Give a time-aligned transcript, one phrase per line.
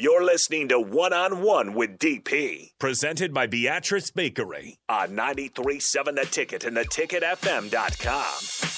[0.00, 6.24] You're listening to One on One with DP, presented by Beatrice Bakery on 937 The
[6.24, 8.70] Ticket and theticketfm.com.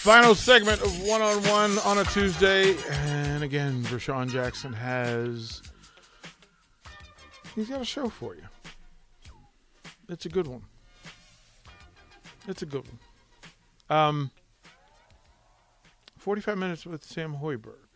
[0.00, 2.74] Final segment of one on one on a Tuesday,
[3.40, 5.62] and again, Vershawn Jackson has
[7.54, 8.42] he's got a show for you.
[10.10, 10.60] It's a good one.
[12.46, 13.98] It's a good one.
[13.98, 14.30] Um,
[16.18, 17.88] forty-five minutes with Sam Hoiberg.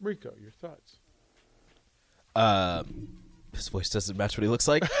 [0.00, 0.96] Rico, your thoughts?
[2.34, 2.82] Uh,
[3.54, 4.82] his voice doesn't match what he looks like.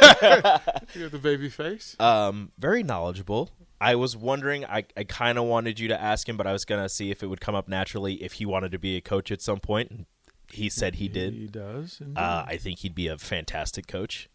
[0.94, 1.96] You have the baby face.
[1.98, 3.50] um, very knowledgeable.
[3.82, 4.64] I was wondering.
[4.64, 7.22] I, I kind of wanted you to ask him, but I was gonna see if
[7.22, 10.06] it would come up naturally if he wanted to be a coach at some point.
[10.52, 11.34] He said he did.
[11.34, 12.00] He does.
[12.14, 14.28] Uh, I think he'd be a fantastic coach.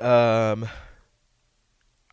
[0.00, 0.68] Um,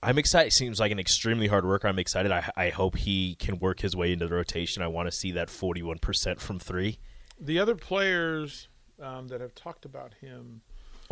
[0.01, 0.51] I'm excited.
[0.51, 1.87] Seems like an extremely hard worker.
[1.87, 2.31] I'm excited.
[2.31, 4.81] I, I hope he can work his way into the rotation.
[4.81, 6.97] I want to see that 41% from three.
[7.39, 8.67] the other players
[8.99, 10.61] um, that have talked about him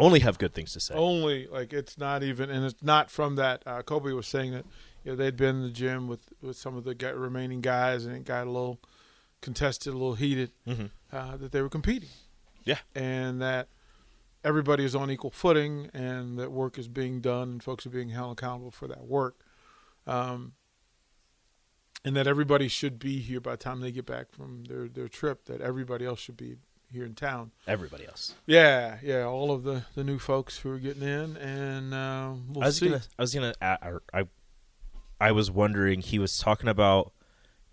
[0.02, 0.94] Only have good things to say.
[0.96, 4.66] only like it's not even and it's not from that uh, kobe was saying that
[5.04, 8.16] you know they'd been in the gym with with some of the remaining guys and
[8.16, 8.80] it got a little
[9.42, 10.90] contested a little heated Mhm.
[11.12, 12.10] uh, that they were competing
[12.64, 12.80] Yeah.
[12.96, 13.68] and that
[14.44, 18.10] everybody is on equal footing and that work is being done and folks are being
[18.10, 19.36] held accountable for that work
[20.08, 20.54] um,
[22.04, 25.08] and that everybody should be here by the time they get back from their, their
[25.08, 26.56] trip that everybody else should be
[26.92, 28.34] here in town Everybody else.
[28.46, 32.64] yeah, yeah, all of the, the new folks who are getting in, and uh, we'll
[32.64, 32.90] I was see.
[32.90, 33.02] gonna.
[33.18, 33.54] I was gonna.
[33.62, 33.78] I,
[34.14, 34.24] I,
[35.20, 36.02] I was wondering.
[36.02, 37.14] He was talking about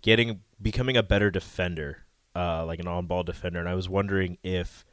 [0.01, 4.85] getting becoming a better defender, uh, like an on-ball defender, and I was wondering if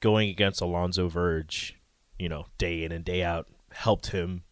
[0.00, 1.76] going against Alonzo Verge,
[2.18, 4.42] you know, day in and day out, helped him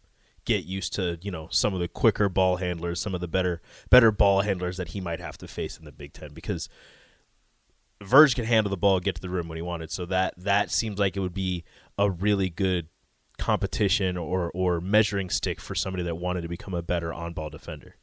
[0.45, 3.63] get used to you know some of the quicker ball handlers, some of the better
[3.89, 6.69] better ball handlers that he might have to face in the Big Ten because.
[8.05, 9.91] Verge can handle the ball, get to the rim when he wanted.
[9.91, 11.65] So that that seems like it would be
[11.99, 12.89] a really good
[13.39, 17.51] competition or or measuring stick for somebody that wanted to become a better on ball
[17.51, 17.97] defender.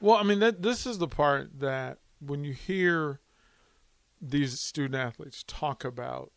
[0.00, 3.20] Well, I mean, that this is the part that when you hear
[4.20, 6.32] these student athletes talk about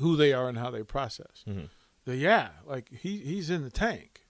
[0.00, 1.68] who they are and how they process, Mhm.
[2.06, 4.26] that yeah, like he he's in the tank.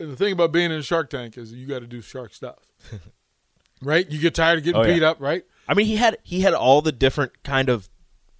[0.00, 2.32] And the thing about being in a Shark Tank is you got to do shark
[2.32, 2.70] stuff,
[3.82, 4.08] right?
[4.08, 4.94] You get tired of getting Oh, yeah.
[4.94, 5.44] beat up, right?
[5.68, 7.88] I mean, he had he had all the different kind of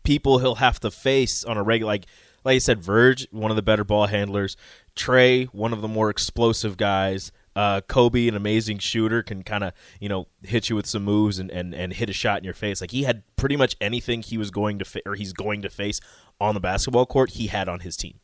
[0.03, 2.07] people he'll have to face on a regular like
[2.45, 4.57] like I said, Verge, one of the better ball handlers,
[4.95, 7.31] Trey, one of the more explosive guys.
[7.55, 11.39] Uh, Kobe, an amazing shooter, can kind of you know hit you with some moves
[11.39, 12.81] and, and, and hit a shot in your face.
[12.81, 15.69] Like he had pretty much anything he was going to fa- or he's going to
[15.69, 16.01] face
[16.41, 17.31] on the basketball court.
[17.31, 18.21] He had on his team.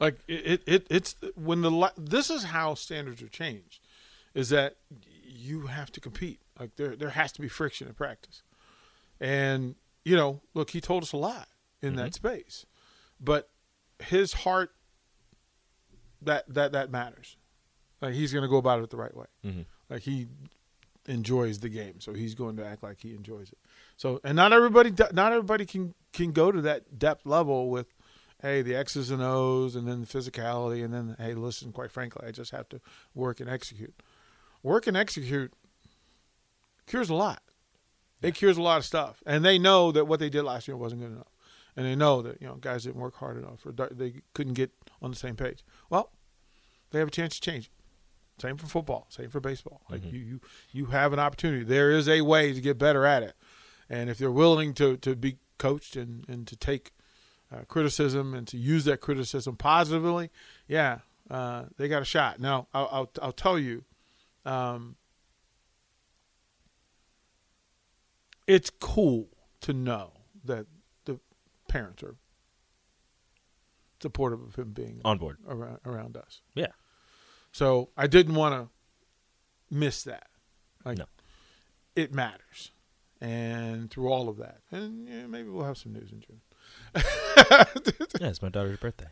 [0.00, 3.80] Like it, it, it it's when the this is how standards are changed,
[4.34, 4.76] is that
[5.44, 6.40] you have to compete.
[6.58, 8.42] Like there there has to be friction in practice,
[9.20, 9.74] and
[10.04, 11.48] you know, look, he told us a lot
[11.82, 12.64] in that space,
[13.20, 13.50] but
[13.98, 14.70] his heart
[16.22, 17.36] that that that matters.
[18.00, 19.26] Like he's going to go about it the right way.
[19.44, 19.64] Mhm.
[19.90, 20.28] Like he
[21.06, 23.58] enjoys the game, so he's going to act like he enjoys it.
[23.96, 27.94] So, and not everybody not everybody can can go to that depth level with
[28.42, 32.26] hey, the X's and O's, and then the physicality, and then hey, listen, quite frankly,
[32.26, 32.80] I just have to
[33.14, 33.94] work and execute.
[34.64, 35.52] Work and execute
[36.86, 37.42] cures a lot.
[38.22, 40.76] It cures a lot of stuff, and they know that what they did last year
[40.76, 41.30] wasn't good enough,
[41.76, 44.70] and they know that you know guys didn't work hard enough, or they couldn't get
[45.02, 45.62] on the same page.
[45.90, 46.10] Well,
[46.90, 48.42] they have a chance to change it.
[48.42, 49.06] Same for football.
[49.10, 49.82] Same for baseball.
[49.90, 50.40] Like you, you,
[50.72, 51.62] you have an opportunity.
[51.62, 53.34] There is a way to get better at it,
[53.90, 56.92] and if they're willing to to be coached and and to take
[57.54, 60.30] uh, criticism and to use that criticism positively,
[60.66, 62.40] yeah, uh, they got a shot.
[62.40, 63.84] Now, I'll I'll, I'll tell you,
[64.44, 64.96] um,
[68.46, 69.28] it's cool
[69.62, 70.12] to know
[70.44, 70.66] that
[71.04, 71.18] the
[71.68, 72.16] parents are
[74.00, 75.38] supportive of him being On board.
[75.48, 76.42] around, around us.
[76.54, 76.66] Yeah.
[77.52, 80.26] So I didn't want to miss that.
[80.84, 81.06] Like, No.
[81.96, 82.72] it matters,
[83.20, 86.40] and through all of that, and yeah, maybe we'll have some news in June.
[88.20, 89.06] Yeah, it's my daughter's birthday.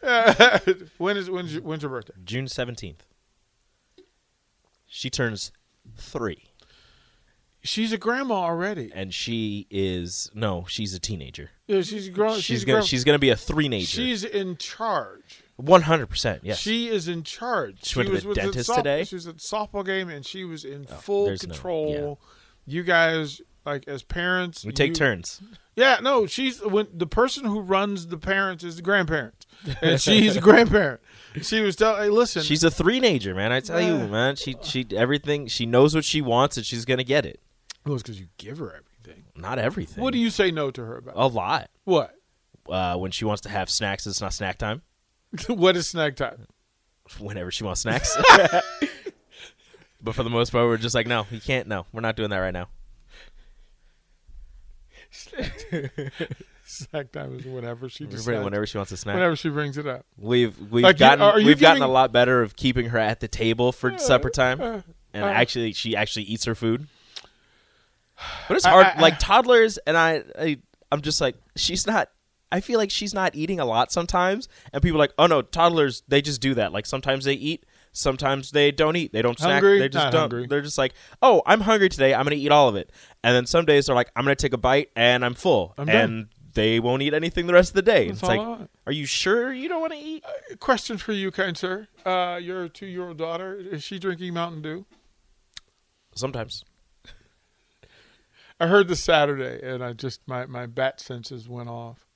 [0.98, 2.14] when is when's your, when's your birthday?
[2.24, 3.00] June 17th.
[4.94, 5.52] She turns
[5.96, 6.44] three.
[7.64, 8.90] She's a grandma already.
[8.94, 11.50] And she is, no, she's a teenager.
[11.66, 12.34] Yeah, she's grown.
[12.34, 12.86] she's, She's, gonna grown.
[12.86, 13.86] she's gonna be a three nager.
[13.86, 15.42] She's in charge.
[15.56, 16.40] one hundred percent.
[16.42, 16.58] Yes.
[16.58, 17.84] She is in charge.
[17.84, 19.04] She went to was the with dentist soft- today?
[19.04, 22.20] She was at the softball game and she was in Oh, full there's no- control.
[22.66, 25.40] You guys Like as parents, We take you- turns.
[25.76, 29.41] Yeah, no, she's when the person who runs the parents is the grandparent,
[29.82, 31.00] and she's a grandparent.
[31.40, 33.52] She was telling, "Hey, listen, She's a three nager, man.
[33.52, 34.36] I tell you, man.
[34.36, 35.46] She she everything.
[35.46, 37.40] She knows what she wants, and she's gonna get it.
[37.84, 39.24] well, it's because you give her everything.
[39.34, 40.02] Not everything.
[40.02, 41.14] What do you say no to her about?
[41.16, 41.70] A lot.
[41.84, 42.14] What?
[42.68, 44.82] Uh, when she wants to have snacks, it's not snack time.
[45.48, 46.46] what is snack time?
[47.18, 48.16] Whenever she wants snacks.
[50.02, 51.66] but for the most part, we're just like, no, you can't.
[51.66, 52.68] No, we're not doing that right now.
[56.64, 58.44] Snack time is whenever she decides.
[58.44, 59.14] Whenever she wants a snack.
[59.14, 60.06] Whenever she brings it up.
[60.16, 63.28] We've we've Like, gotten you we've gotten a lot better of keeping her at the
[63.28, 64.80] table for supper time, uh,
[65.12, 65.28] and uh.
[65.28, 66.86] actually she actually eats her food.
[68.48, 70.58] But it's hard, I- I- like toddlers, and I, I
[70.90, 72.10] I'm just like she's not.
[72.50, 75.40] I feel like she's not eating a lot sometimes, and people are like, oh no,
[75.42, 76.70] toddlers they just do that.
[76.72, 79.12] Like sometimes they eat, sometimes they don't eat.
[79.12, 79.52] They don't snack.
[79.62, 79.78] Hungry?
[79.78, 80.20] They just Not don't.
[80.20, 80.46] hungry.
[80.46, 80.92] They're just like,
[81.22, 82.12] oh, I'm hungry today.
[82.14, 82.90] I'm gonna eat all of it.
[83.24, 85.86] And then some days they're like, I'm gonna take a bite and I'm full, I'm
[85.86, 86.28] done.
[86.54, 88.06] They won't eat anything the rest of the day.
[88.08, 88.40] That's it's like,
[88.86, 90.24] are you sure you don't want to eat?
[90.60, 91.88] Question for you, kind sir.
[92.04, 94.86] Uh, your two-year-old daughter is she drinking Mountain Dew?
[96.14, 96.64] Sometimes.
[98.60, 102.06] I heard this Saturday, and I just my my bat senses went off.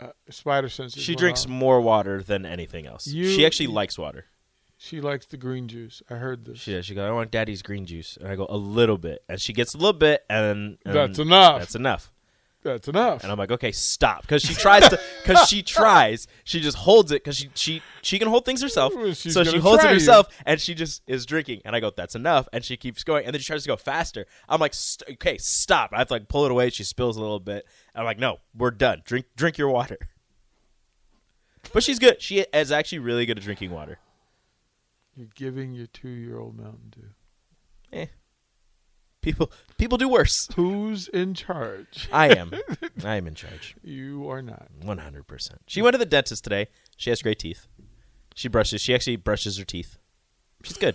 [0.00, 1.00] Uh, spider senses.
[1.02, 1.50] She drinks off.
[1.50, 3.06] more water than anything else.
[3.06, 4.26] You- she actually likes water.
[4.76, 6.02] She likes the green juice.
[6.10, 6.58] I heard this.
[6.58, 8.18] She she goes, I want daddy's green juice.
[8.18, 9.22] And I go, a little bit.
[9.28, 11.60] And she gets a little bit and, and That's enough.
[11.60, 12.12] That's enough.
[12.64, 13.22] That's enough.
[13.22, 14.22] And I'm like, okay, stop.
[14.22, 16.26] Because she tries to, because she tries.
[16.44, 18.92] She just holds it because she, she, she can hold things herself.
[19.14, 19.96] She's So she gonna holds it try you.
[19.96, 21.60] herself and she just is drinking.
[21.66, 22.48] And I go, that's enough.
[22.54, 23.26] And she keeps going.
[23.26, 24.24] And then she tries to go faster.
[24.48, 25.90] I'm like, St- okay, stop.
[25.92, 26.70] I have to like pull it away.
[26.70, 27.66] She spills a little bit.
[27.94, 29.02] I'm like, no, we're done.
[29.04, 29.98] Drink, drink your water.
[31.72, 32.20] But she's good.
[32.20, 33.98] She is actually really good at drinking water.
[35.16, 37.98] You're giving your two-year-old Mountain Dew.
[38.00, 38.06] Eh.
[39.24, 40.50] People, people do worse.
[40.54, 42.10] Who's in charge?
[42.12, 42.52] I am.
[43.04, 43.74] I am in charge.
[43.82, 44.68] You are not.
[44.82, 45.62] One hundred percent.
[45.66, 46.68] She went to the dentist today.
[46.98, 47.66] She has great teeth.
[48.34, 48.82] She brushes.
[48.82, 49.96] She actually brushes her teeth.
[50.62, 50.94] She's good.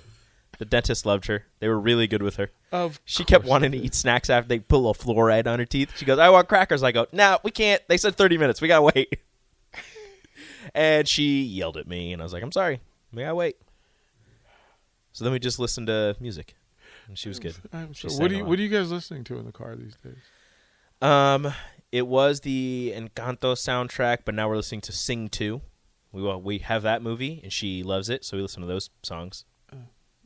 [0.59, 1.45] The dentist loved her.
[1.59, 2.51] They were really good with her.
[2.71, 5.65] Of She kept wanting to eat snacks after they put a little fluoride on her
[5.65, 5.97] teeth.
[5.97, 8.61] She goes, "I want crackers." I go, "No, we can't." They said thirty minutes.
[8.61, 9.17] We gotta wait.
[10.75, 12.79] and she yelled at me, and I was like, "I'm sorry.
[13.11, 13.57] We gotta wait."
[15.13, 16.53] So then we just listened to music,
[17.09, 17.56] and she was good.
[17.73, 20.15] I'm what do you what are you guys listening to in the car these days?
[21.01, 21.51] Um,
[21.91, 25.61] it was the Encanto soundtrack, but now we're listening to Sing Two.
[26.11, 28.89] We well, we have that movie, and she loves it, so we listen to those
[29.03, 29.45] songs.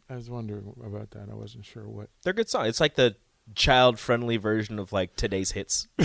[0.09, 1.29] I was wondering about that.
[1.31, 2.09] I wasn't sure what.
[2.23, 2.67] They're good songs.
[2.67, 3.15] It's like the
[3.55, 5.87] child-friendly version of like today's hits.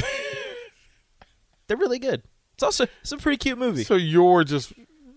[1.66, 2.22] They're really good.
[2.54, 3.84] It's also it's a pretty cute movie.
[3.84, 4.72] So you're just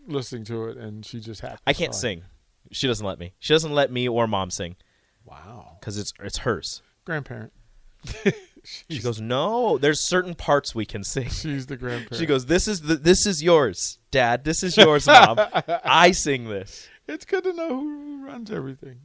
[0.08, 1.62] listening to it, and she just happens.
[1.66, 2.24] I can't sing.
[2.72, 3.34] She doesn't let me.
[3.40, 4.76] She doesn't let me or mom sing
[5.26, 6.82] Wow, because it's it's hers.
[7.06, 7.54] grandparent.
[8.64, 12.16] She goes, "No, there's certain parts we can sing." She's the grandparent.
[12.18, 14.44] She goes, "This is the this is yours, Dad.
[14.44, 15.40] This is yours, Mom.
[15.84, 19.00] I sing this." It's good to know who runs everything.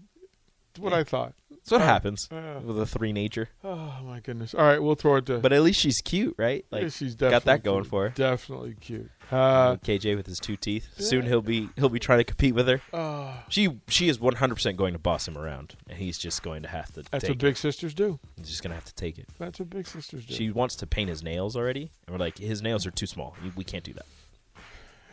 [0.79, 1.35] What I thought.
[1.51, 2.61] That's what Uh, happens uh.
[2.65, 3.49] with a three nature.
[3.65, 4.55] Oh my goodness!
[4.55, 5.39] All right, we'll throw it to.
[5.39, 6.65] But at least she's cute, right?
[6.71, 7.91] Like Yeah, she's got that going cute.
[7.91, 8.09] for her.
[8.11, 9.11] Definitely cute.
[9.33, 10.87] Uh, KJ with his two teeth.
[10.99, 12.81] Soon he'll be he'll be trying to compete with her.
[12.93, 16.69] uh, She she is 100% going to boss him around, and he's just going to
[16.69, 18.21] have to that's what big sisters do.
[18.37, 19.27] He's just going to have to take it.
[19.41, 20.35] That's what big sisters do.
[20.35, 23.35] She wants to paint his nails already, and we're like, his nails are too small.
[23.57, 24.07] We can't do that.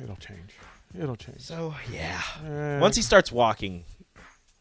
[0.04, 0.54] It'll change.
[1.00, 1.42] It'll change.
[1.42, 3.84] So yeah, Uh, once he starts walking,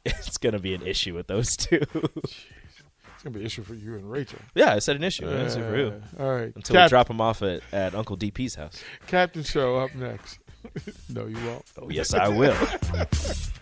[0.05, 1.81] it's going to be an issue with those two.
[1.83, 4.41] it's gonna be an issue for you and Rachel.
[4.55, 5.27] yeah, I said an issue.
[5.27, 6.03] That's it for you.
[6.19, 6.53] Uh, all right.
[6.57, 8.83] Until we drop him off at, at Uncle DP's house.
[9.07, 10.39] Captain Show up next.
[11.09, 11.65] no, you won't.
[11.81, 12.57] Oh yes, I will.